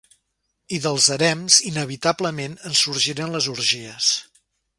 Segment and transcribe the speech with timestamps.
[0.77, 4.11] I dels harems, inevitablement, en sorgiren les orgies.